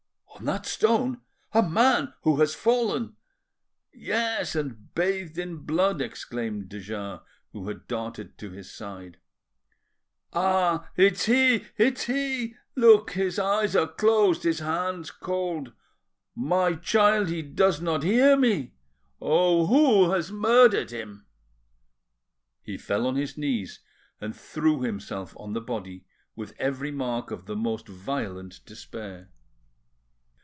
"On 0.41 0.45
that 0.45 0.65
stone? 0.65 1.21
A 1.51 1.61
man 1.61 2.15
who 2.23 2.39
has 2.39 2.55
fallen!" 2.55 3.15
"Yes, 3.93 4.55
and 4.55 4.91
bathed 4.95 5.37
in 5.37 5.57
blood," 5.57 6.01
exclaimed 6.01 6.67
de 6.67 6.79
Jars, 6.79 7.19
who 7.51 7.67
had 7.67 7.87
darted 7.87 8.39
to 8.39 8.49
his 8.49 8.73
side. 8.73 9.17
"Ah! 10.33 10.89
it's 10.95 11.25
he! 11.27 11.65
it's 11.77 12.05
he! 12.05 12.55
Look, 12.75 13.11
his 13.11 13.37
eyes 13.37 13.75
are 13.75 13.85
closed, 13.87 14.41
his 14.41 14.57
hands 14.61 15.11
cold! 15.11 15.73
My 16.35 16.73
child 16.73 17.27
he 17.29 17.43
does 17.43 17.79
not 17.79 18.01
hear 18.01 18.35
me! 18.35 18.73
Oh, 19.21 19.67
who 19.67 20.09
has 20.09 20.31
murdered 20.31 20.89
him?" 20.89 21.27
He 22.63 22.79
fell 22.79 23.05
on 23.05 23.15
his 23.15 23.37
knees, 23.37 23.81
and 24.19 24.35
threw 24.35 24.81
himself 24.81 25.37
on 25.37 25.53
the 25.53 25.61
body 25.61 26.05
with 26.35 26.55
every 26.57 26.89
mark 26.89 27.29
of 27.29 27.45
the 27.45 27.55
most 27.55 27.87
violent 27.87 28.65
despair. 28.65 29.29